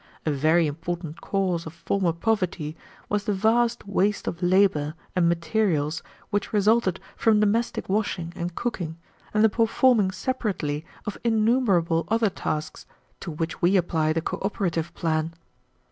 "A 0.25 0.31
very 0.31 0.65
important 0.65 1.21
cause 1.21 1.67
of 1.67 1.73
former 1.73 2.11
poverty 2.11 2.75
was 3.07 3.25
the 3.25 3.33
vast 3.35 3.87
waste 3.87 4.25
of 4.25 4.41
labor 4.41 4.95
and 5.15 5.29
materials 5.29 6.01
which 6.31 6.51
resulted 6.51 6.99
from 7.15 7.39
domestic 7.39 7.87
washing 7.87 8.33
and 8.35 8.55
cooking, 8.55 8.97
and 9.31 9.43
the 9.43 9.47
performing 9.47 10.09
separately 10.09 10.87
of 11.05 11.19
innumerable 11.23 12.05
other 12.09 12.31
tasks 12.31 12.87
to 13.19 13.29
which 13.29 13.61
we 13.61 13.77
apply 13.77 14.11
the 14.11 14.21
cooperative 14.21 14.91
plan. 14.95 15.35